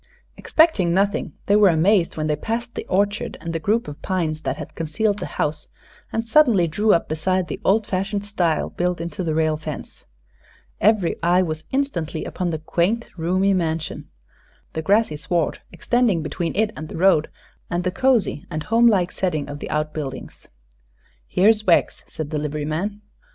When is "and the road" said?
16.75-17.29